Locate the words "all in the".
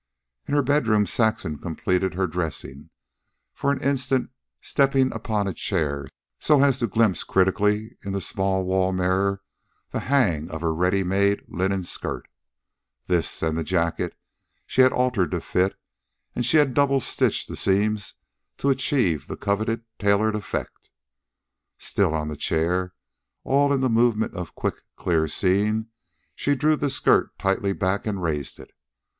23.43-23.87